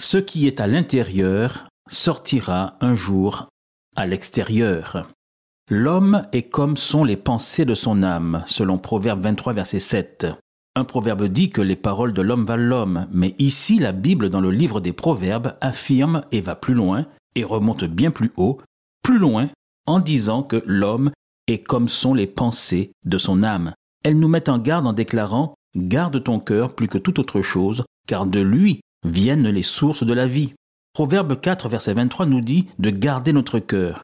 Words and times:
Ce 0.00 0.18
qui 0.18 0.46
est 0.46 0.60
à 0.60 0.66
l'intérieur 0.66 1.68
sortira 1.88 2.76
un 2.80 2.94
jour 2.94 3.48
à 3.96 4.06
l'extérieur. 4.06 5.08
L'homme 5.70 6.24
est 6.32 6.42
comme 6.42 6.76
sont 6.76 7.04
les 7.04 7.16
pensées 7.16 7.64
de 7.64 7.74
son 7.74 8.02
âme, 8.02 8.42
selon 8.46 8.76
Proverbe 8.76 9.22
23, 9.22 9.52
verset 9.52 9.80
7. 9.80 10.26
Un 10.76 10.84
proverbe 10.84 11.26
dit 11.26 11.50
que 11.50 11.60
les 11.60 11.76
paroles 11.76 12.12
de 12.12 12.20
l'homme 12.20 12.44
valent 12.44 12.64
l'homme, 12.64 13.06
mais 13.12 13.36
ici 13.38 13.78
la 13.78 13.92
Bible 13.92 14.28
dans 14.28 14.40
le 14.40 14.50
livre 14.50 14.80
des 14.80 14.92
Proverbes 14.92 15.52
affirme 15.60 16.22
et 16.32 16.40
va 16.40 16.56
plus 16.56 16.74
loin, 16.74 17.04
et 17.36 17.44
remonte 17.44 17.84
bien 17.84 18.10
plus 18.10 18.32
haut, 18.36 18.60
plus 19.02 19.18
loin, 19.18 19.48
en 19.86 20.00
disant 20.00 20.42
que 20.42 20.62
l'homme 20.66 21.12
est 21.46 21.62
comme 21.62 21.88
sont 21.88 22.14
les 22.14 22.26
pensées 22.26 22.90
de 23.04 23.18
son 23.18 23.42
âme. 23.44 23.72
Elle 24.02 24.18
nous 24.18 24.28
met 24.28 24.48
en 24.48 24.58
garde 24.58 24.86
en 24.86 24.92
déclarant 24.92 25.54
Garde 25.76 26.22
ton 26.22 26.38
cœur 26.38 26.74
plus 26.74 26.86
que 26.86 26.98
toute 26.98 27.18
autre 27.18 27.42
chose, 27.42 27.84
car 28.06 28.26
de 28.26 28.40
lui 28.40 28.80
viennent 29.04 29.48
les 29.48 29.62
sources 29.62 30.04
de 30.04 30.12
la 30.12 30.26
vie. 30.26 30.52
Proverbe 30.92 31.40
4, 31.40 31.68
verset 31.68 31.94
23 31.94 32.26
nous 32.26 32.40
dit 32.40 32.66
de 32.78 32.90
garder 32.90 33.32
notre 33.32 33.58
cœur, 33.58 34.02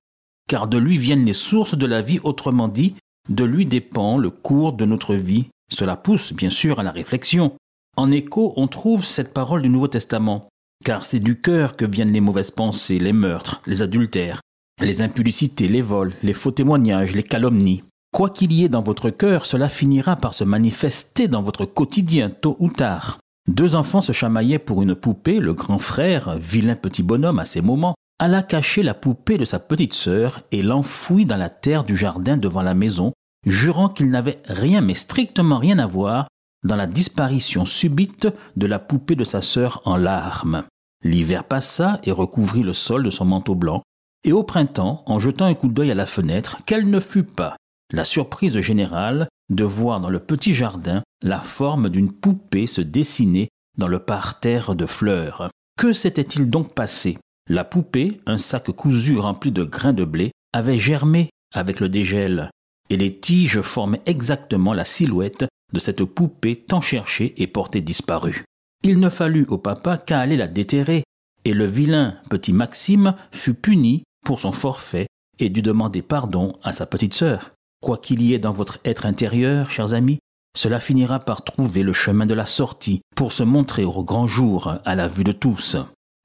car 0.48 0.67
de 0.67 0.79
lui 0.79 0.98
viennent 0.98 1.25
les 1.25 1.33
sources 1.33 1.77
de 1.77 1.87
la 1.87 2.03
vie, 2.03 2.20
autrement 2.23 2.69
dit, 2.69 2.95
de 3.28 3.45
lui 3.45 3.67
dépend 3.67 4.19
le 4.19 4.31
cours 4.31 4.73
de 4.73 4.84
notre 4.84 5.15
vie. 5.15 5.47
Cela 5.73 5.97
pousse 5.97 6.33
bien 6.33 6.51
sûr 6.51 6.81
à 6.81 6.83
la 6.83 6.91
réflexion. 6.91 7.53
En 7.97 8.11
écho, 8.11 8.53
on 8.56 8.67
trouve 8.67 9.05
cette 9.05 9.33
parole 9.33 9.62
du 9.62 9.69
Nouveau 9.69 9.89
Testament, 9.89 10.48
car 10.84 11.05
c'est 11.05 11.21
du 11.21 11.41
cœur 11.41 11.77
que 11.77 11.84
viennent 11.84 12.12
les 12.12 12.21
mauvaises 12.21 12.51
pensées, 12.51 12.98
les 12.98 13.12
meurtres, 13.12 13.62
les 13.67 13.83
adultères, 13.83 14.41
les 14.81 15.03
impudicités, 15.03 15.69
les 15.69 15.83
vols, 15.83 16.15
les 16.23 16.33
faux 16.33 16.51
témoignages, 16.51 17.15
les 17.15 17.23
calomnies. 17.23 17.84
Quoi 18.12 18.31
qu'il 18.31 18.53
y 18.53 18.65
ait 18.65 18.69
dans 18.69 18.83
votre 18.83 19.11
cœur, 19.11 19.47
cela 19.47 19.69
finira 19.69 20.17
par 20.17 20.34
se 20.34 20.43
manifester 20.43 21.28
dans 21.28 21.43
votre 21.43 21.65
quotidien 21.65 22.31
tôt 22.31 22.56
ou 22.59 22.69
tard. 22.69 23.19
Deux 23.48 23.74
enfants 23.74 24.00
se 24.00 24.12
chamaillaient 24.12 24.58
pour 24.58 24.83
une 24.83 24.94
poupée, 24.94 25.41
le 25.41 25.55
grand 25.55 25.78
frère, 25.78 26.38
vilain 26.38 26.77
petit 26.77 27.02
bonhomme 27.02 27.38
à 27.38 27.44
ces 27.44 27.62
moments, 27.62 27.94
alla 28.19 28.42
cacher 28.42 28.82
la 28.82 28.94
poupée 28.94 29.38
de 29.38 29.44
sa 29.44 29.58
petite 29.58 29.94
sœur 29.94 30.42
et 30.52 30.62
l'enfouit 30.62 31.24
dans 31.24 31.36
la 31.36 31.48
terre 31.48 31.84
du 31.84 31.97
jardin 31.97 32.36
devant 32.36 32.62
la 32.62 32.74
maison, 32.74 33.12
jurant 33.47 33.88
qu'il 33.88 34.10
n'avait 34.10 34.36
rien 34.44 34.82
mais 34.82 34.94
strictement 34.94 35.58
rien 35.58 35.78
à 35.78 35.86
voir 35.86 36.28
dans 36.62 36.77
la 36.77 36.86
disparition 36.86 37.64
subite 37.64 38.28
de 38.56 38.66
la 38.66 38.78
poupée 38.78 39.16
de 39.16 39.24
sa 39.24 39.41
sœur 39.41 39.80
en 39.86 39.97
larmes. 39.97 40.64
L'hiver 41.02 41.44
passa 41.44 41.98
et 42.04 42.12
recouvrit 42.12 42.62
le 42.62 42.75
sol 42.75 43.02
de 43.02 43.10
son 43.10 43.25
manteau 43.25 43.54
blanc, 43.54 43.82
et 44.22 44.32
au 44.32 44.42
printemps, 44.42 45.02
en 45.06 45.19
jetant 45.19 45.47
un 45.47 45.54
coup 45.54 45.69
d'œil 45.69 45.91
à 45.91 45.94
la 45.94 46.04
fenêtre, 46.04 46.58
quelle 46.66 46.91
ne 46.91 47.00
fut 47.00 47.25
pas 47.25 47.56
la 47.92 48.04
surprise 48.04 48.60
générale 48.60 49.28
de 49.51 49.65
voir 49.65 50.01
dans 50.01 50.11
le 50.11 50.20
petit 50.20 50.55
jardin 50.55 51.03
la 51.23 51.41
forme 51.41 51.89
d'une 51.89 52.12
poupée 52.12 52.67
se 52.67 52.81
dessiner 52.81 53.48
dans 53.77 53.89
le 53.89 53.98
parterre 53.98 54.75
de 54.75 54.87
fleurs. 54.87 55.51
Que 55.77 55.93
s'était-il 55.93 56.49
donc 56.49 56.75
passé? 56.75 57.19
La 57.49 57.65
poupée, 57.65 58.21
un 58.27 58.39
sac 58.39 58.71
cousu 58.71 59.19
rempli 59.19 59.50
de 59.50 59.65
grains 59.65 59.93
de 59.93 60.05
blé, 60.05 60.31
avait 60.53 60.78
germé 60.78 61.31
avec 61.53 61.81
le 61.81 61.89
dégel, 61.89 62.50
et 62.91 62.97
les 62.97 63.16
tiges 63.16 63.60
formaient 63.60 64.03
exactement 64.06 64.72
la 64.72 64.84
silhouette 64.84 65.47
de 65.72 65.81
cette 65.81 66.05
poupée 66.05 66.56
tant 66.56 66.81
cherchée 66.81 67.34
et 67.37 67.47
portée 67.47 67.81
disparue. 67.81 68.44
Il 68.83 68.99
ne 68.99 69.09
fallut 69.09 69.47
au 69.49 69.59
papa 69.59 69.99
qu'à 69.99 70.21
aller 70.21 70.37
la 70.37 70.49
déterrer, 70.49 71.05
et 71.44 71.53
le 71.53 71.66
vilain 71.66 72.19
petit 72.28 72.53
Maxime 72.53 73.15
fut 73.33 73.55
puni 73.55 74.05
pour 74.25 74.41
son 74.41 74.53
forfait 74.53 75.06
et 75.39 75.49
dut 75.49 75.62
demander 75.62 76.03
pardon 76.03 76.59
à 76.62 76.72
sa 76.72 76.87
petite 76.87 77.15
sœur. 77.15 77.50
Quoi 77.80 77.98
qu'il 77.98 78.22
y 78.22 78.34
ait 78.34 78.38
dans 78.38 78.52
votre 78.52 78.78
être 78.84 79.06
intérieur, 79.06 79.70
chers 79.70 79.94
amis, 79.94 80.18
cela 80.56 80.80
finira 80.80 81.18
par 81.18 81.44
trouver 81.44 81.82
le 81.82 81.92
chemin 81.92 82.26
de 82.26 82.34
la 82.34 82.46
sortie 82.46 83.00
pour 83.16 83.32
se 83.32 83.42
montrer 83.42 83.84
au 83.84 84.04
grand 84.04 84.26
jour 84.26 84.74
à 84.84 84.94
la 84.94 85.08
vue 85.08 85.24
de 85.24 85.32
tous. 85.32 85.76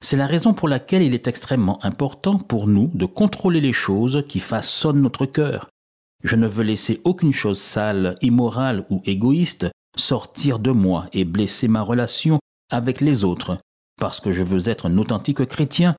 C'est 0.02 0.16
la 0.16 0.26
raison 0.26 0.52
pour 0.52 0.68
laquelle 0.68 1.02
il 1.02 1.14
est 1.14 1.28
extrêmement 1.28 1.82
important 1.84 2.38
pour 2.38 2.66
nous 2.66 2.90
de 2.92 3.06
contrôler 3.06 3.60
les 3.60 3.72
choses 3.72 4.24
qui 4.28 4.40
façonnent 4.40 5.00
notre 5.00 5.24
cœur. 5.24 5.68
Je 6.22 6.36
ne 6.36 6.46
veux 6.46 6.64
laisser 6.64 7.00
aucune 7.04 7.32
chose 7.32 7.60
sale, 7.60 8.16
immorale 8.20 8.84
ou 8.90 9.00
égoïste 9.04 9.68
sortir 9.96 10.58
de 10.58 10.70
moi 10.70 11.06
et 11.12 11.24
blesser 11.24 11.68
ma 11.68 11.82
relation 11.82 12.38
avec 12.70 13.00
les 13.00 13.24
autres, 13.24 13.58
parce 13.98 14.20
que 14.20 14.32
je 14.32 14.42
veux 14.42 14.68
être 14.68 14.86
un 14.86 14.98
authentique 14.98 15.44
chrétien, 15.46 15.94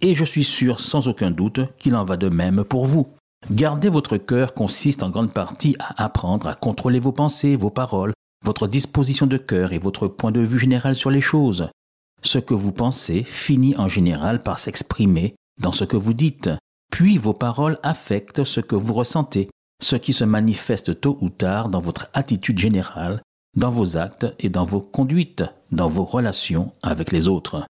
et 0.00 0.14
je 0.14 0.24
suis 0.24 0.44
sûr 0.44 0.80
sans 0.80 1.08
aucun 1.08 1.30
doute 1.30 1.60
qu'il 1.78 1.96
en 1.96 2.04
va 2.04 2.16
de 2.16 2.28
même 2.28 2.64
pour 2.64 2.86
vous. 2.86 3.08
Garder 3.48 3.88
votre 3.88 4.16
cœur 4.16 4.54
consiste 4.54 5.02
en 5.02 5.10
grande 5.10 5.32
partie 5.32 5.74
à 5.78 6.04
apprendre 6.04 6.46
à 6.46 6.54
contrôler 6.54 7.00
vos 7.00 7.12
pensées, 7.12 7.56
vos 7.56 7.70
paroles, 7.70 8.12
votre 8.44 8.68
disposition 8.68 9.26
de 9.26 9.38
cœur 9.38 9.72
et 9.72 9.78
votre 9.78 10.08
point 10.08 10.30
de 10.30 10.40
vue 10.40 10.58
général 10.58 10.94
sur 10.94 11.10
les 11.10 11.20
choses. 11.20 11.68
Ce 12.22 12.38
que 12.38 12.54
vous 12.54 12.72
pensez 12.72 13.24
finit 13.24 13.76
en 13.76 13.88
général 13.88 14.42
par 14.42 14.58
s'exprimer 14.58 15.34
dans 15.60 15.72
ce 15.72 15.84
que 15.84 15.96
vous 15.96 16.14
dites, 16.14 16.50
puis 16.92 17.18
vos 17.18 17.32
paroles 17.32 17.78
affectent 17.82 18.44
ce 18.44 18.60
que 18.60 18.76
vous 18.76 18.94
ressentez, 18.94 19.48
ce 19.82 19.96
qui 19.96 20.12
se 20.12 20.24
manifeste 20.24 21.00
tôt 21.00 21.16
ou 21.20 21.30
tard 21.30 21.70
dans 21.70 21.80
votre 21.80 22.08
attitude 22.12 22.58
générale, 22.58 23.22
dans 23.56 23.70
vos 23.70 23.96
actes 23.96 24.26
et 24.38 24.48
dans 24.48 24.64
vos 24.64 24.80
conduites, 24.80 25.44
dans 25.72 25.88
vos 25.88 26.04
relations 26.04 26.72
avec 26.82 27.10
les 27.10 27.26
autres. 27.26 27.66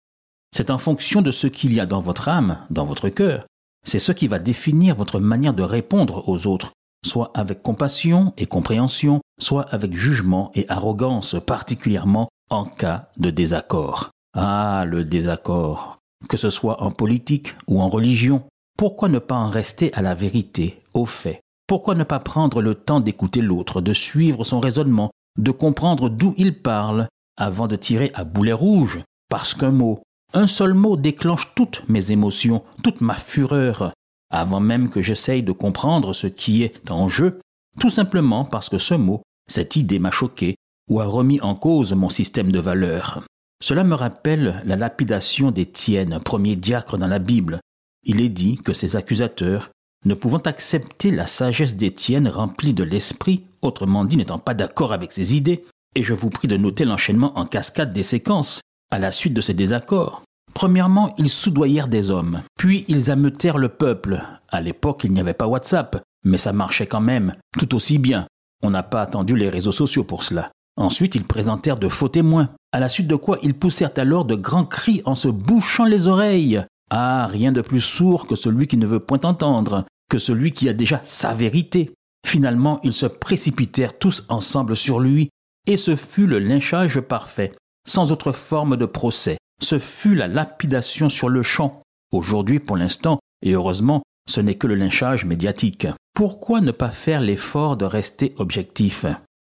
C'est 0.55 0.71
en 0.71 0.79
fonction 0.79 1.23
de 1.23 1.31
ce 1.31 1.47
qu'il 1.47 1.73
y 1.73 1.81
a 1.81 1.87
dans 1.87 2.01
votre 2.01 2.29
âme, 2.29 2.59
dans 2.71 2.85
votre 2.85 3.09
cœur, 3.09 3.47
c'est 3.85 3.99
ce 3.99 4.13
qui 4.13 4.29
va 4.29 4.39
définir 4.39 4.95
votre 4.95 5.21
manière 5.21 5.55
de 5.55 5.63
répondre 5.63 6.29
aux 6.29 6.47
autres, 6.47 6.73
soit 7.05 7.31
avec 7.35 7.63
compassion 7.63 8.33
et 8.37 8.47
compréhension, 8.47 9.21
soit 9.41 9.67
avec 9.73 9.95
jugement 9.95 10.51
et 10.55 10.67
arrogance, 10.69 11.37
particulièrement 11.45 12.29
en 12.51 12.65
cas 12.65 13.09
de 13.17 13.31
désaccord. 13.31 14.11
Ah, 14.37 14.85
le 14.87 15.05
désaccord. 15.05 15.99
Que 16.29 16.37
ce 16.37 16.51
soit 16.51 16.83
en 16.83 16.91
politique 16.91 17.55
ou 17.67 17.81
en 17.81 17.89
religion, 17.89 18.43
pourquoi 18.77 19.09
ne 19.09 19.19
pas 19.19 19.37
en 19.37 19.47
rester 19.47 19.93
à 19.95 20.03
la 20.03 20.15
vérité, 20.15 20.83
aux 20.95 21.07
faits 21.07 21.41
Pourquoi 21.67 21.95
ne 21.95 22.05
pas 22.05 22.21
prendre 22.21 22.61
le 22.61 22.75
temps 22.75 23.01
d'écouter 23.01 23.41
l'autre, 23.41 23.81
de 23.81 23.93
suivre 23.93 24.45
son 24.45 24.61
raisonnement, 24.61 25.11
de 25.39 25.51
comprendre 25.51 26.11
d'où 26.11 26.35
il 26.37 26.61
parle, 26.61 27.09
avant 27.37 27.69
de 27.69 27.77
tirer 27.77 28.11
à 28.15 28.25
boulet 28.25 28.53
rouge 28.53 29.01
Parce 29.29 29.55
qu'un 29.55 29.71
mot, 29.71 30.03
un 30.33 30.47
seul 30.47 30.75
mot 30.75 30.97
déclenche 30.97 31.53
toutes 31.55 31.83
mes 31.89 32.13
émotions, 32.13 32.63
toute 32.83 33.01
ma 33.01 33.15
fureur, 33.15 33.93
avant 34.31 34.61
même 34.61 34.89
que 34.89 35.03
j'essaye 35.03 35.43
de 35.43 35.53
comprendre 35.53 36.13
ce 36.13 36.27
qui 36.27 36.63
est 36.63 36.91
en 36.91 37.09
jeu, 37.09 37.41
tout 37.79 37.91
simplement 37.91 38.45
parce 38.45 38.69
que 38.69 38.79
ce 38.79 38.95
mot, 38.95 39.23
cette 39.49 39.77
idée 39.77 39.99
m'a 39.99 40.11
choqué 40.11 40.57
ou 40.89 41.01
a 41.01 41.05
remis 41.05 41.41
en 41.41 41.55
cause 41.55 41.93
mon 41.93 42.09
système 42.09 42.53
de 42.53 42.61
valeurs. 42.61 43.25
Cela 43.63 43.85
me 43.85 43.95
rappelle 43.95 44.63
la 44.65 44.77
lapidation 44.77 45.51
d'Étienne, 45.51 46.19
premier 46.25 46.57
diacre 46.57 46.97
dans 46.97 47.07
la 47.07 47.19
Bible. 47.19 47.61
Il 48.05 48.21
est 48.21 48.31
dit 48.31 48.57
que 48.57 48.73
ses 48.73 48.97
accusateurs, 48.97 49.71
ne 50.07 50.15
pouvant 50.15 50.39
accepter 50.39 51.11
la 51.11 51.27
sagesse 51.27 51.77
d'Étienne 51.77 52.29
remplie 52.29 52.73
de 52.73 52.85
l'esprit, 52.85 53.43
autrement 53.61 54.05
dit 54.05 54.17
n'étant 54.17 54.39
pas 54.39 54.55
d'accord 54.55 54.93
avec 54.93 55.13
ses 55.13 55.37
idées, 55.37 55.65
et 55.95 56.03
je 56.03 56.15
vous 56.15 56.31
prie 56.31 56.49
de 56.49 56.57
noter 56.57 56.85
l'enchaînement 56.85 57.39
en 57.39 57.45
cascade 57.45 57.93
des 57.93 58.03
séquences, 58.03 58.61
à 58.91 58.99
la 58.99 59.13
suite 59.13 59.35
de 59.35 59.41
ces 59.41 59.55
désaccords. 59.55 60.23
Premièrement, 60.55 61.15
ils 61.17 61.31
soudoyèrent 61.31 61.89
des 61.89 62.11
hommes, 62.11 62.43
puis 62.59 62.85
ils 62.89 63.11
ameutèrent 63.11 63.59
le 63.59 63.69
peuple. 63.69 64.23
À 64.49 64.61
l'époque, 64.61 65.03
il 65.05 65.13
n'y 65.13 65.21
avait 65.21 65.33
pas 65.33 65.47
WhatsApp, 65.47 66.03
mais 66.25 66.39
ça 66.39 66.53
marchait 66.53 66.87
quand 66.87 67.01
même, 67.01 67.35
tout 67.57 67.75
aussi 67.75 67.99
bien. 67.99 68.27
On 68.63 68.71
n'a 68.71 68.83
pas 68.83 69.01
attendu 69.01 69.37
les 69.37 69.49
réseaux 69.49 69.73
sociaux 69.73 70.05
pour 70.05 70.25
cela. 70.25 70.51
Ensuite, 70.77 71.15
ils 71.15 71.25
présentèrent 71.25 71.79
de 71.79 71.89
faux 71.89 72.09
témoins, 72.09 72.51
à 72.73 72.81
la 72.81 72.89
suite 72.89 73.07
de 73.07 73.17
quoi 73.17 73.39
ils 73.43 73.55
poussèrent 73.55 73.93
alors 73.97 74.25
de 74.25 74.35
grands 74.35 74.65
cris 74.65 75.03
en 75.05 75.15
se 75.15 75.29
bouchant 75.29 75.85
les 75.85 76.09
oreilles. 76.09 76.65
Ah, 76.91 77.27
rien 77.27 77.53
de 77.53 77.61
plus 77.61 77.81
sourd 77.81 78.27
que 78.27 78.35
celui 78.35 78.67
qui 78.67 78.77
ne 78.77 78.87
veut 78.87 79.01
point 79.01 79.21
entendre, 79.23 79.85
que 80.11 80.19
celui 80.19 80.53
qui 80.53 80.69
a 80.69 80.73
déjà 80.73 81.01
sa 81.05 81.35
vérité. 81.35 81.95
Finalement, 82.27 82.81
ils 82.83 82.93
se 82.93 83.07
précipitèrent 83.07 83.99
tous 83.99 84.25
ensemble 84.29 84.77
sur 84.77 85.01
lui, 85.01 85.31
et 85.67 85.77
ce 85.77 85.97
fut 85.97 86.27
le 86.27 86.39
lynchage 86.39 87.01
parfait 87.01 87.55
sans 87.91 88.13
autre 88.13 88.31
forme 88.31 88.77
de 88.77 88.87
procès. 88.87 89.37
Ce 89.61 89.81
fut 89.81 90.15
la 90.15 90.29
lapidation 90.29 91.09
sur 91.09 91.29
le 91.29 91.43
champ. 91.43 91.83
Aujourd'hui, 92.13 92.61
pour 92.61 92.77
l'instant, 92.77 93.19
et 93.43 93.53
heureusement, 93.53 94.03
ce 94.29 94.41
n'est 94.41 94.55
que 94.55 94.69
le 94.69 94.77
lynchage 94.77 95.25
médiatique. 95.25 95.89
Pourquoi 96.15 96.61
ne 96.61 96.71
pas 96.71 96.91
faire 96.91 97.21
l'effort 97.21 97.77
de 97.77 97.85
rester 97.85 98.33
objectif? 98.39 99.07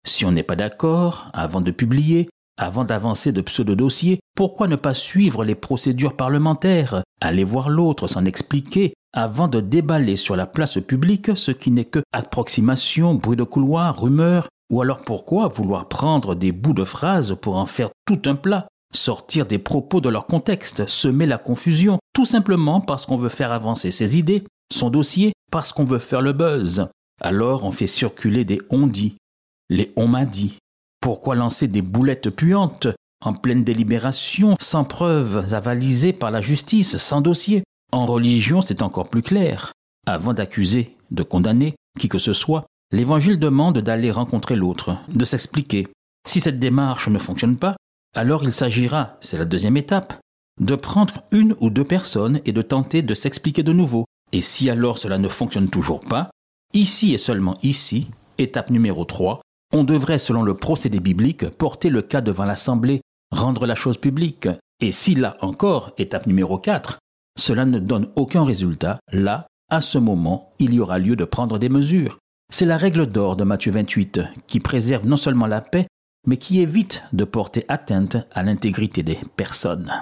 Si 0.08 0.26
on 0.26 0.32
n'est 0.32 0.42
pas 0.42 0.56
d'accord, 0.56 1.30
avant 1.34 1.62
de 1.62 1.70
publier, 1.70 2.30
avant 2.58 2.84
d'avancer 2.84 3.32
de 3.32 3.42
pseudo-dossiers, 3.42 4.20
Pourquoi 4.36 4.68
ne 4.68 4.76
pas 4.76 4.96
suivre 4.96 5.44
les 5.44 5.56
procédures 5.56 6.16
parlementaires, 6.16 7.04
aller 7.20 7.44
voir 7.44 7.70
l'autre, 7.70 8.08
s'en 8.08 8.26
expliquer, 8.26 8.94
avant 9.14 9.48
de 9.48 9.60
déballer 9.60 10.16
sur 10.16 10.36
la 10.36 10.48
place 10.48 10.80
publique 10.80 11.32
ce 11.36 11.52
qui 11.52 11.70
n'est 11.70 11.86
que 11.86 12.02
approximation, 12.12 13.14
bruit 13.14 13.38
de 13.38 13.44
couloir, 13.44 14.00
rumeur, 14.00 14.48
ou 14.72 14.82
alors 14.82 15.02
pourquoi 15.02 15.50
vouloir 15.50 15.88
prendre 15.88 16.34
des 16.34 16.52
bouts 16.52 16.74
de 16.74 16.86
phrases 16.86 17.36
pour 17.40 17.58
en 17.58 17.66
faire 17.66 17.90
tout 18.06 18.22
un 18.26 18.36
plat, 18.36 18.68
sortir 18.94 19.46
des 19.46 19.60
propos 19.60 20.02
de 20.02 20.10
leur 20.10 20.26
contexte, 20.26 20.88
semer 20.88 21.26
la 21.26 21.38
confusion, 21.38 22.00
tout 22.14 22.26
simplement 22.26 22.82
parce 22.82 23.06
qu'on 23.06 23.18
veut 23.18 23.30
faire 23.30 23.52
avancer 23.52 23.92
ses 23.92 24.18
idées, 24.18 24.44
son 24.72 24.90
dossier, 24.90 25.34
parce 25.52 25.74
qu'on 25.74 25.84
veut 25.84 26.00
faire 26.00 26.22
le 26.22 26.34
buzz. 26.34 26.88
Alors 27.20 27.66
on 27.66 27.72
fait 27.72 27.86
circuler 27.86 28.46
des 28.46 28.60
on 28.70 28.88
dit, 28.88 29.18
les 29.70 29.92
on 29.98 30.08
m'a 30.08 30.26
dit. 30.26 30.58
Pourquoi 31.02 31.36
lancer 31.36 31.68
des 31.68 31.82
boulettes 31.82 32.30
puantes 32.30 32.88
en 33.24 33.34
pleine 33.34 33.64
délibération, 33.64 34.56
sans 34.60 34.86
preuves 34.86 35.54
avalisées 35.54 36.14
par 36.14 36.32
la 36.32 36.42
justice, 36.42 36.98
sans 36.98 37.22
dossier? 37.22 37.64
En 37.92 38.06
religion, 38.06 38.62
c'est 38.62 38.82
encore 38.82 39.10
plus 39.10 39.22
clair. 39.22 39.74
Avant 40.08 40.34
d'accuser, 40.34 40.96
de 41.12 41.24
condamner 41.24 41.76
qui 42.00 42.08
que 42.08 42.20
ce 42.20 42.34
soit, 42.34 42.66
l'Évangile 42.92 43.40
demande 43.40 43.80
d'aller 43.80 44.12
rencontrer 44.12 44.56
l'autre, 44.56 44.98
de 45.14 45.26
s'expliquer. 45.26 45.88
Si 46.28 46.40
cette 46.40 46.60
démarche 46.60 47.08
ne 47.08 47.20
fonctionne 47.20 47.58
pas, 47.58 47.76
alors 48.16 48.44
il 48.44 48.52
s'agira, 48.52 49.18
c'est 49.22 49.38
la 49.38 49.46
deuxième 49.46 49.78
étape, 49.78 50.20
de 50.60 50.76
prendre 50.76 51.24
une 51.32 51.56
ou 51.60 51.70
deux 51.70 51.86
personnes 51.86 52.42
et 52.46 52.52
de 52.52 52.62
tenter 52.62 53.02
de 53.02 53.14
s'expliquer 53.14 53.64
de 53.64 53.74
nouveau. 53.74 54.06
Et 54.34 54.42
si 54.42 54.70
alors 54.70 54.98
cela 54.98 55.18
ne 55.18 55.30
fonctionne 55.30 55.70
toujours 55.70 56.02
pas, 56.02 56.30
ici 56.74 57.14
et 57.14 57.18
seulement 57.18 57.58
ici, 57.64 58.10
étape 58.38 58.70
numéro 58.70 59.06
3, 59.06 59.42
on 59.74 59.84
devrait, 59.84 60.18
selon 60.18 60.44
le 60.44 60.54
procédé 60.54 61.00
biblique, 61.00 61.50
porter 61.50 61.90
le 61.90 62.02
cas 62.02 62.22
devant 62.22 62.46
l'Assemblée, 62.46 63.02
rendre 63.32 63.66
la 63.66 63.76
chose 63.76 63.98
publique. 63.98 64.50
Et 64.82 64.92
si 64.92 65.16
là 65.16 65.38
encore, 65.42 65.94
étape 65.98 66.28
numéro 66.28 66.58
4, 66.58 67.00
cela 67.40 67.66
ne 67.66 67.80
donne 67.80 68.10
aucun 68.16 68.44
résultat, 68.44 69.00
là, 69.14 69.48
à 69.70 69.80
ce 69.80 69.98
moment, 69.98 70.52
il 70.60 70.74
y 70.74 70.82
aura 70.82 71.00
lieu 71.00 71.16
de 71.16 71.24
prendre 71.24 71.58
des 71.58 71.70
mesures. 71.70 72.20
C'est 72.54 72.66
la 72.66 72.76
règle 72.76 73.08
d'or 73.08 73.38
de 73.38 73.46
Matthieu 73.46 73.72
28 73.72 74.22
qui 74.46 74.60
préserve 74.60 75.08
non 75.08 75.16
seulement 75.16 75.48
la 75.48 75.62
paix, 75.62 75.88
mais 76.28 76.36
qui 76.36 76.60
évite 76.60 77.02
de 77.14 77.24
porter 77.24 77.64
atteinte 77.70 78.18
à 78.34 78.44
l'intégrité 78.44 79.04
des 79.04 79.18
personnes. 79.38 79.94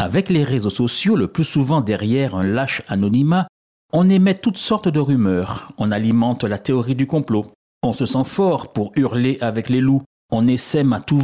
Avec 0.00 0.28
les 0.28 0.42
réseaux 0.42 0.68
sociaux, 0.68 1.14
le 1.14 1.28
plus 1.28 1.44
souvent 1.44 1.80
derrière 1.80 2.34
un 2.34 2.42
lâche 2.42 2.82
anonymat, 2.88 3.46
on 3.92 4.08
émet 4.08 4.34
toutes 4.34 4.58
sortes 4.58 4.88
de 4.88 4.98
rumeurs, 4.98 5.70
on 5.78 5.92
alimente 5.92 6.42
la 6.42 6.58
théorie 6.58 6.96
du 6.96 7.06
complot, 7.06 7.52
on 7.84 7.92
se 7.92 8.04
sent 8.04 8.24
fort 8.24 8.72
pour 8.72 8.90
hurler 8.96 9.38
avec 9.40 9.68
les 9.68 9.80
loups, 9.80 10.02
on 10.32 10.48
essaime 10.48 10.92
à 10.92 11.00
tout 11.00 11.22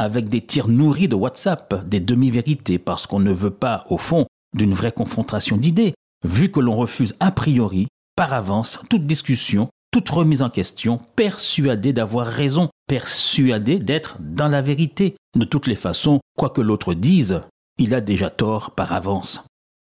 avec 0.00 0.28
des 0.28 0.44
tirs 0.44 0.68
nourris 0.68 1.06
de 1.06 1.14
WhatsApp, 1.14 1.88
des 1.88 2.00
demi-vérités, 2.00 2.80
parce 2.80 3.06
qu'on 3.06 3.20
ne 3.20 3.32
veut 3.32 3.50
pas, 3.50 3.84
au 3.88 3.98
fond, 3.98 4.26
d'une 4.52 4.74
vraie 4.74 4.92
confrontation 4.92 5.56
d'idées, 5.56 5.94
vu 6.24 6.50
que 6.50 6.58
l'on 6.58 6.74
refuse 6.74 7.14
a 7.20 7.30
priori, 7.30 7.86
par 8.16 8.32
avance, 8.32 8.80
toute 8.90 9.06
discussion 9.06 9.68
toute 9.90 10.08
remise 10.08 10.42
en 10.42 10.50
question, 10.50 11.00
persuadé 11.16 11.92
d'avoir 11.92 12.26
raison, 12.26 12.68
persuadé 12.86 13.78
d'être 13.78 14.18
dans 14.20 14.48
la 14.48 14.60
vérité. 14.60 15.16
De 15.36 15.44
toutes 15.44 15.66
les 15.66 15.76
façons, 15.76 16.20
quoi 16.36 16.50
que 16.50 16.60
l'autre 16.60 16.94
dise, 16.94 17.42
il 17.78 17.94
a 17.94 18.00
déjà 18.00 18.30
tort 18.30 18.72
par 18.72 18.92
avance. 18.92 19.44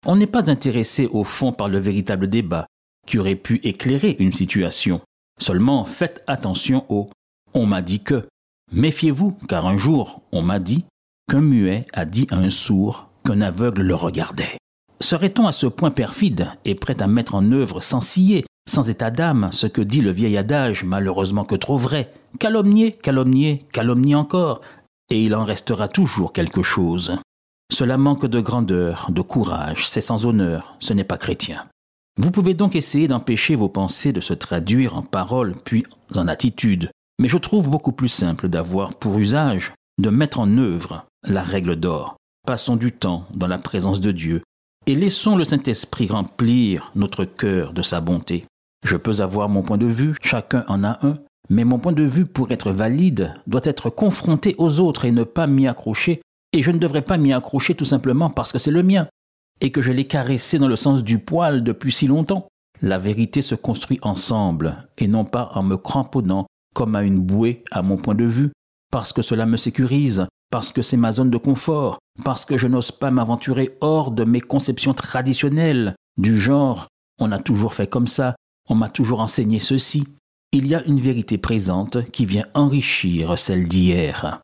On 0.05 0.15
n'est 0.15 0.27
pas 0.27 0.49
intéressé 0.49 1.07
au 1.07 1.23
fond 1.23 1.51
par 1.51 1.67
le 1.67 1.79
véritable 1.79 2.27
débat 2.27 2.67
qui 3.05 3.17
aurait 3.17 3.35
pu 3.35 3.59
éclairer 3.63 4.15
une 4.19 4.33
situation. 4.33 5.01
Seulement 5.39 5.85
faites 5.85 6.23
attention 6.27 6.85
au 6.89 7.09
on 7.53 7.65
m'a 7.65 7.81
dit 7.81 8.01
que. 8.01 8.27
Méfiez-vous, 8.71 9.35
car 9.47 9.65
un 9.65 9.77
jour 9.77 10.21
on 10.31 10.43
m'a 10.43 10.59
dit 10.59 10.85
qu'un 11.27 11.41
muet 11.41 11.85
a 11.93 12.05
dit 12.05 12.27
à 12.29 12.35
un 12.35 12.51
sourd 12.51 13.09
qu'un 13.25 13.41
aveugle 13.41 13.81
le 13.81 13.95
regardait. 13.95 14.57
Serait-on 14.99 15.47
à 15.47 15.51
ce 15.51 15.65
point 15.65 15.91
perfide 15.91 16.49
et 16.65 16.75
prêt 16.75 17.01
à 17.01 17.07
mettre 17.07 17.33
en 17.33 17.51
œuvre 17.51 17.81
sans 17.81 18.01
scier 18.01 18.45
sans 18.69 18.89
état 18.89 19.11
d'âme, 19.11 19.49
ce 19.51 19.67
que 19.67 19.81
dit 19.81 20.01
le 20.01 20.11
vieil 20.11 20.37
adage, 20.37 20.83
malheureusement 20.83 21.43
que 21.43 21.55
trop 21.55 21.77
vrai. 21.77 22.13
Calomnier, 22.39 22.93
calomnier, 22.93 23.65
calomnier 23.71 24.15
encore, 24.15 24.61
et 25.09 25.23
il 25.23 25.35
en 25.35 25.43
restera 25.43 25.87
toujours 25.87 26.33
quelque 26.33 26.61
chose. 26.61 27.17
Cela 27.71 27.97
manque 27.97 28.25
de 28.25 28.39
grandeur, 28.39 29.07
de 29.09 29.21
courage, 29.21 29.87
c'est 29.87 30.01
sans 30.01 30.25
honneur, 30.25 30.75
ce 30.79 30.93
n'est 30.93 31.03
pas 31.03 31.17
chrétien. 31.17 31.65
Vous 32.17 32.31
pouvez 32.31 32.53
donc 32.53 32.75
essayer 32.75 33.07
d'empêcher 33.07 33.55
vos 33.55 33.69
pensées 33.69 34.13
de 34.13 34.21
se 34.21 34.33
traduire 34.33 34.95
en 34.95 35.01
paroles 35.01 35.55
puis 35.63 35.85
en 36.15 36.27
attitudes, 36.27 36.91
mais 37.19 37.27
je 37.27 37.37
trouve 37.37 37.69
beaucoup 37.69 37.91
plus 37.91 38.09
simple 38.09 38.49
d'avoir 38.49 38.93
pour 38.95 39.17
usage 39.17 39.73
de 39.99 40.09
mettre 40.09 40.39
en 40.39 40.57
œuvre 40.57 41.05
la 41.23 41.43
règle 41.43 41.75
d'or. 41.75 42.17
Passons 42.45 42.75
du 42.75 42.91
temps 42.91 43.25
dans 43.33 43.47
la 43.47 43.57
présence 43.57 43.99
de 43.99 44.11
Dieu 44.11 44.41
et 44.85 44.95
laissons 44.95 45.35
le 45.35 45.43
Saint-Esprit 45.43 46.07
remplir 46.07 46.91
notre 46.95 47.25
cœur 47.25 47.73
de 47.73 47.81
sa 47.81 48.01
bonté. 48.01 48.45
Je 48.85 48.97
peux 48.97 49.21
avoir 49.21 49.49
mon 49.49 49.61
point 49.61 49.77
de 49.77 49.85
vue, 49.85 50.15
chacun 50.21 50.63
en 50.67 50.83
a 50.83 51.05
un, 51.05 51.17
mais 51.49 51.63
mon 51.63 51.79
point 51.79 51.91
de 51.91 52.03
vue, 52.03 52.25
pour 52.25 52.51
être 52.51 52.71
valide, 52.71 53.33
doit 53.47 53.61
être 53.63 53.89
confronté 53.89 54.55
aux 54.57 54.79
autres 54.79 55.05
et 55.05 55.11
ne 55.11 55.23
pas 55.23 55.47
m'y 55.47 55.67
accrocher, 55.67 56.21
et 56.53 56.61
je 56.61 56.71
ne 56.71 56.77
devrais 56.77 57.01
pas 57.01 57.17
m'y 57.17 57.33
accrocher 57.33 57.75
tout 57.75 57.85
simplement 57.85 58.29
parce 58.29 58.51
que 58.51 58.59
c'est 58.59 58.71
le 58.71 58.83
mien, 58.83 59.07
et 59.61 59.71
que 59.71 59.81
je 59.81 59.91
l'ai 59.91 60.05
caressé 60.05 60.59
dans 60.59 60.67
le 60.67 60.75
sens 60.75 61.03
du 61.03 61.19
poil 61.19 61.63
depuis 61.63 61.91
si 61.91 62.07
longtemps. 62.07 62.47
La 62.81 62.97
vérité 62.97 63.41
se 63.41 63.55
construit 63.55 63.99
ensemble, 64.03 64.87
et 64.97 65.07
non 65.07 65.25
pas 65.25 65.51
en 65.53 65.63
me 65.63 65.75
cramponnant 65.75 66.47
comme 66.73 66.95
à 66.95 67.03
une 67.03 67.19
bouée 67.19 67.63
à 67.71 67.81
mon 67.81 67.97
point 67.97 68.15
de 68.15 68.25
vue, 68.25 68.51
parce 68.91 69.11
que 69.11 69.21
cela 69.21 69.45
me 69.45 69.57
sécurise, 69.57 70.27
parce 70.49 70.71
que 70.71 70.81
c'est 70.81 70.97
ma 70.97 71.11
zone 71.11 71.29
de 71.29 71.37
confort, 71.37 71.99
parce 72.23 72.45
que 72.45 72.57
je 72.57 72.67
n'ose 72.67 72.91
pas 72.91 73.11
m'aventurer 73.11 73.77
hors 73.81 74.11
de 74.11 74.23
mes 74.23 74.41
conceptions 74.41 74.93
traditionnelles, 74.93 75.95
du 76.17 76.39
genre. 76.39 76.87
On 77.19 77.31
a 77.31 77.39
toujours 77.39 77.73
fait 77.73 77.87
comme 77.87 78.07
ça, 78.07 78.35
on 78.69 78.75
m'a 78.75 78.89
toujours 78.89 79.19
enseigné 79.19 79.59
ceci. 79.59 80.07
Il 80.51 80.67
y 80.67 80.75
a 80.75 80.83
une 80.83 80.99
vérité 80.99 81.37
présente 81.37 82.09
qui 82.11 82.25
vient 82.25 82.45
enrichir 82.53 83.37
celle 83.37 83.67
d'hier. 83.67 84.39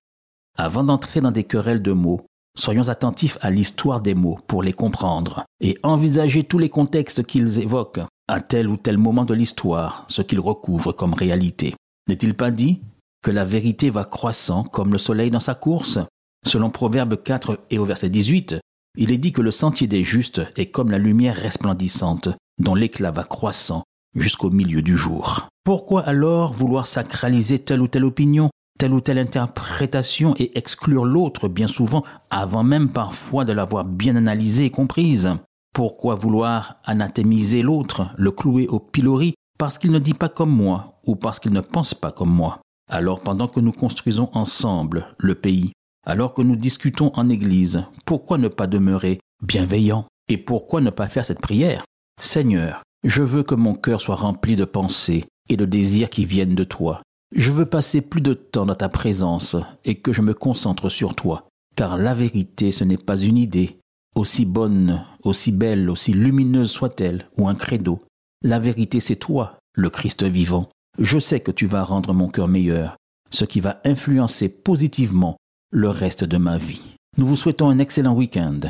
Avant 0.58 0.84
d'entrer 0.84 1.22
dans 1.22 1.32
des 1.32 1.44
querelles 1.44 1.82
de 1.82 1.92
mots, 1.92 2.26
soyons 2.58 2.90
attentifs 2.90 3.38
à 3.42 3.52
l'histoire 3.52 4.02
des 4.02 4.16
mots 4.16 4.38
pour 4.48 4.64
les 4.64 4.74
comprendre 4.74 5.46
et 5.62 5.78
envisager 5.84 6.44
tous 6.44 6.58
les 6.58 6.70
contextes 6.70 7.24
qu'ils 7.26 7.60
évoquent 7.60 8.02
à 8.28 8.42
tel 8.42 8.68
ou 8.68 8.78
tel 8.78 8.98
moment 8.98 9.26
de 9.26 9.34
l'histoire, 9.34 10.06
ce 10.10 10.22
qu'ils 10.22 10.40
recouvrent 10.40 10.94
comme 10.94 11.14
réalité. 11.14 11.76
N'est-il 12.08 12.34
pas 12.34 12.52
dit 12.52 12.82
que 13.24 13.32
la 13.32 13.46
vérité 13.46 13.90
va 13.90 14.06
croissant 14.06 14.64
comme 14.64 14.92
le 14.92 14.98
soleil 14.98 15.32
dans 15.32 15.40
sa 15.40 15.56
course? 15.56 16.00
Selon 16.46 16.70
Proverbe 16.70 17.22
4 17.22 17.60
et 17.72 17.80
au 17.80 17.86
verset 17.86 18.10
18, 18.10 18.58
il 18.98 19.12
est 19.12 19.18
dit 19.18 19.32
que 19.32 19.42
le 19.42 19.52
sentier 19.52 19.88
des 19.88 20.04
justes 20.04 20.42
est 20.56 20.68
comme 20.68 20.92
la 20.92 21.00
lumière 21.00 21.36
resplendissante, 21.36 22.30
dont 22.60 22.76
l'éclat 22.76 23.12
va 23.12 23.24
croissant 23.24 23.84
jusqu'au 24.16 24.50
milieu 24.50 24.82
du 24.82 24.98
jour. 24.98 25.48
Pourquoi 25.64 26.02
alors 26.02 26.54
vouloir 26.54 26.88
sacraliser 26.88 27.60
telle 27.60 27.82
ou 27.82 27.88
telle 27.88 28.06
opinion, 28.06 28.50
telle 28.80 28.94
ou 28.94 29.02
telle 29.02 29.18
interprétation 29.18 30.36
et 30.38 30.58
exclure 30.58 31.06
l'autre 31.06 31.48
bien 31.48 31.68
souvent 31.68 32.04
avant 32.30 32.64
même 32.64 32.90
parfois 32.90 33.46
de 33.46 33.54
l'avoir 33.54 33.84
bien 33.86 34.16
analysée 34.16 34.66
et 34.66 34.72
comprise? 34.72 35.30
Pourquoi 35.74 36.16
vouloir 36.16 36.78
anathémiser 36.86 37.62
l'autre, 37.62 38.08
le 38.18 38.32
clouer 38.32 38.68
au 38.68 38.80
pilori 38.80 39.34
parce 39.58 39.78
qu'il 39.78 39.92
ne 39.92 40.00
dit 40.00 40.14
pas 40.14 40.30
comme 40.30 40.52
moi 40.52 41.00
ou 41.06 41.16
parce 41.16 41.40
qu'il 41.40 41.54
ne 41.54 41.62
pense 41.62 41.94
pas 41.94 42.12
comme 42.12 42.34
moi? 42.34 42.60
Alors 42.90 43.22
pendant 43.22 43.48
que 43.48 43.60
nous 43.60 43.72
construisons 43.72 44.30
ensemble 44.34 45.08
le 45.18 45.36
pays, 45.36 45.72
alors 46.06 46.34
que 46.34 46.42
nous 46.42 46.56
discutons 46.56 47.12
en 47.16 47.30
Église, 47.30 47.84
pourquoi 48.06 48.38
ne 48.38 48.48
pas 48.48 48.68
demeurer 48.68 49.20
bienveillant? 49.42 50.06
Et 50.28 50.38
pourquoi 50.38 50.82
ne 50.82 50.90
pas 50.90 51.08
faire 51.08 51.26
cette 51.26 51.42
prière? 51.42 51.84
Seigneur, 52.22 52.82
je 53.06 53.22
veux 53.22 53.44
que 53.44 53.56
mon 53.56 53.76
cœur 53.76 54.02
soit 54.02 54.16
rempli 54.16 54.56
de 54.56 54.66
pensées 54.66 55.26
et 55.48 55.58
de 55.58 55.66
désirs 55.66 56.10
qui 56.10 56.26
viennent 56.26 56.56
de 56.56 56.64
toi. 56.64 57.02
Je 57.36 57.52
veux 57.52 57.68
passer 57.68 58.02
plus 58.02 58.22
de 58.22 58.34
temps 58.34 58.66
dans 58.66 58.76
ta 58.76 58.90
présence 58.90 59.56
et 59.84 59.96
que 59.96 60.12
je 60.12 60.22
me 60.22 60.34
concentre 60.34 60.90
sur 60.90 61.16
toi, 61.16 61.48
car 61.76 61.98
la 61.98 62.16
vérité 62.16 62.72
ce 62.72 62.84
n'est 62.84 62.98
pas 62.98 63.18
une 63.18 63.38
idée, 63.38 63.78
aussi 64.16 64.46
bonne, 64.46 65.06
aussi 65.24 65.52
belle, 65.52 65.90
aussi 65.90 66.14
lumineuse 66.14 66.72
soit-elle, 66.72 67.28
ou 67.38 67.48
un 67.48 67.56
credo. 67.56 68.00
La 68.42 68.58
vérité 68.58 69.00
c'est 69.00 69.16
toi, 69.16 69.60
le 69.76 69.90
Christ 69.92 70.24
vivant. 70.24 70.70
Je 70.98 71.20
sais 71.20 71.42
que 71.42 71.52
tu 71.52 71.68
vas 71.68 71.84
rendre 71.84 72.14
mon 72.14 72.30
cœur 72.30 72.48
meilleur, 72.48 72.96
ce 73.30 73.46
qui 73.46 73.60
va 73.60 73.82
influencer 73.86 74.50
positivement 74.50 75.38
le 75.72 75.90
reste 75.90 76.24
de 76.24 76.38
ma 76.38 76.58
vie. 76.58 76.96
Nous 77.18 77.28
vous 77.28 77.36
souhaitons 77.36 77.70
un 77.70 77.80
excellent 77.80 78.16
week-end 78.16 78.62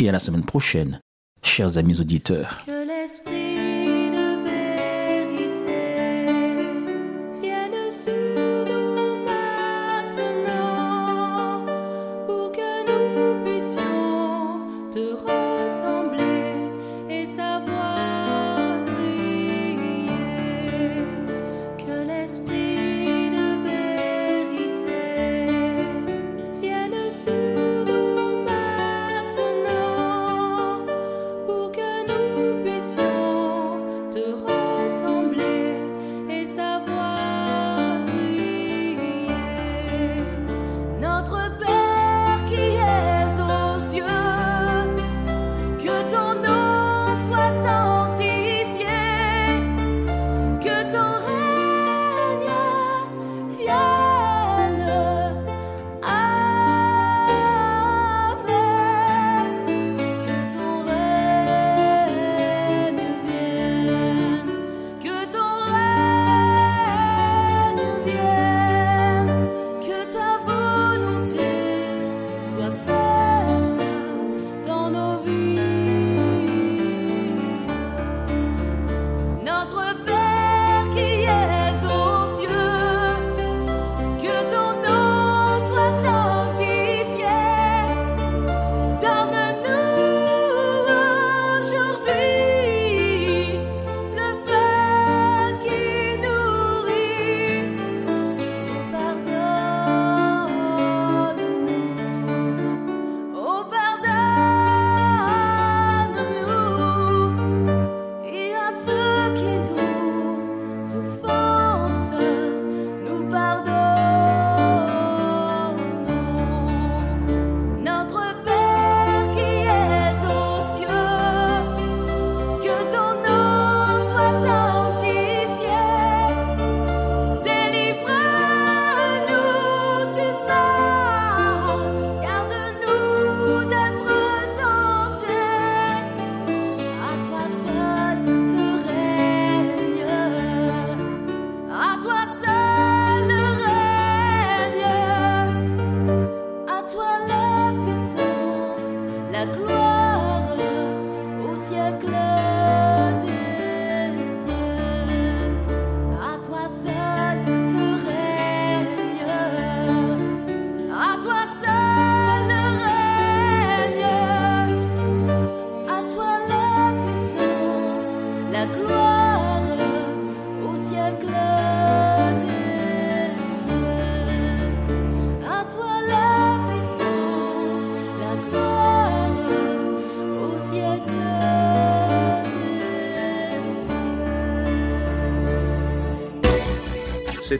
et 0.00 0.08
à 0.08 0.12
la 0.12 0.18
semaine 0.18 0.44
prochaine, 0.44 1.00
chers 1.42 1.78
amis 1.78 2.00
auditeurs. 2.00 2.58